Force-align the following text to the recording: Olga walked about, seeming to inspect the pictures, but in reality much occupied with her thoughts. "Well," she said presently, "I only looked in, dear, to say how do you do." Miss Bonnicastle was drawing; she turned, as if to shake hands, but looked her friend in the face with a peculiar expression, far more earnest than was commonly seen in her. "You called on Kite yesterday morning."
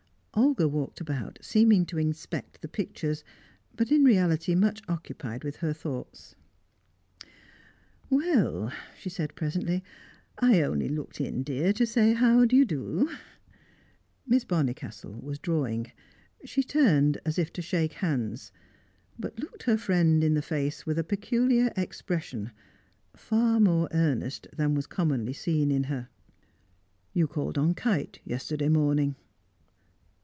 Olga 0.33 0.67
walked 0.67 1.01
about, 1.01 1.39
seeming 1.41 1.85
to 1.85 1.97
inspect 1.97 2.61
the 2.61 2.67
pictures, 2.67 3.23
but 3.75 3.91
in 3.91 4.03
reality 4.03 4.55
much 4.55 4.81
occupied 4.87 5.43
with 5.43 5.57
her 5.57 5.73
thoughts. 5.73 6.35
"Well," 8.09 8.71
she 8.97 9.09
said 9.09 9.35
presently, 9.35 9.83
"I 10.39 10.61
only 10.61 10.87
looked 10.87 11.19
in, 11.19 11.43
dear, 11.43 11.73
to 11.73 11.85
say 11.85 12.13
how 12.13 12.45
do 12.45 12.55
you 12.55 12.63
do." 12.65 13.09
Miss 14.25 14.43
Bonnicastle 14.45 15.21
was 15.21 15.37
drawing; 15.39 15.91
she 16.45 16.63
turned, 16.63 17.19
as 17.25 17.37
if 17.37 17.51
to 17.53 17.61
shake 17.61 17.93
hands, 17.93 18.51
but 19.19 19.37
looked 19.39 19.63
her 19.63 19.77
friend 19.77 20.23
in 20.23 20.33
the 20.33 20.41
face 20.41 20.85
with 20.85 20.97
a 20.97 21.03
peculiar 21.03 21.71
expression, 21.75 22.51
far 23.15 23.59
more 23.59 23.89
earnest 23.91 24.47
than 24.55 24.75
was 24.75 24.87
commonly 24.87 25.33
seen 25.33 25.71
in 25.71 25.85
her. 25.85 26.07
"You 27.13 27.27
called 27.27 27.57
on 27.57 27.73
Kite 27.73 28.19
yesterday 28.25 28.69
morning." 28.69 29.15